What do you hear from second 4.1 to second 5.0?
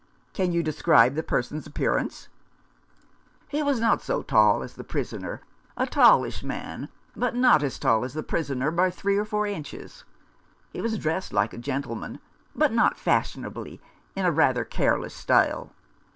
tall as the